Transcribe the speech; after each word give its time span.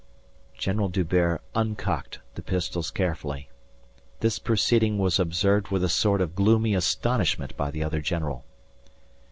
General 0.57 0.89
D'Hubert 0.89 1.43
uncocked 1.53 2.21
the 2.33 2.41
pistols 2.41 2.89
carefully. 2.89 3.49
This 4.19 4.39
proceeding 4.39 4.97
was 4.97 5.19
observed 5.19 5.67
with 5.67 5.83
a 5.83 5.89
sort 5.89 6.21
of 6.21 6.33
gloomy 6.33 6.73
astonishment 6.73 7.55
by 7.55 7.69
the 7.69 7.83
other 7.83 8.01
general. 8.01 8.43